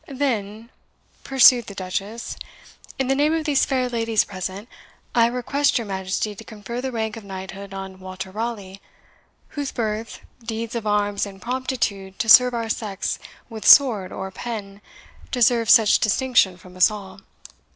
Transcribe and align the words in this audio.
"Then," 0.07 0.71
pursued 1.23 1.67
the 1.67 1.75
Duchess, 1.75 2.35
"in 2.97 3.07
the 3.07 3.13
name 3.13 3.35
of 3.35 3.45
these 3.45 3.65
fair 3.65 3.87
ladies 3.87 4.23
present, 4.23 4.67
I 5.13 5.27
request 5.27 5.77
your 5.77 5.85
Majesty 5.85 6.33
to 6.33 6.43
confer 6.43 6.81
the 6.81 6.91
rank 6.91 7.17
of 7.17 7.23
knighthood 7.23 7.71
on 7.71 7.99
Walter 7.99 8.31
Raleigh, 8.31 8.81
whose 9.49 9.71
birth, 9.71 10.21
deeds 10.43 10.73
of 10.73 10.87
arms, 10.87 11.27
and 11.27 11.39
promptitude 11.39 12.17
to 12.17 12.27
serve 12.27 12.55
our 12.55 12.67
sex 12.67 13.19
with 13.47 13.63
sword 13.67 14.11
or 14.11 14.31
pen, 14.31 14.81
deserve 15.29 15.69
such 15.69 15.99
distinction 15.99 16.57
from 16.57 16.75
us 16.75 16.89
all." 16.89 17.19